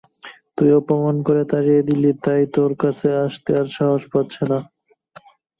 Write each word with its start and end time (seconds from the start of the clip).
তুই 0.55 0.69
অপমান 0.79 1.15
করে 1.27 1.43
তাড়িয়ে 1.51 1.81
দিলি, 1.89 2.11
তাই 2.23 2.43
তোর 2.55 2.71
কাছে 2.81 3.07
আসতে 3.25 3.49
আর 3.59 3.67
সাহস 3.77 4.03
পাচ্ছে 4.13 4.43
না। 4.51 4.59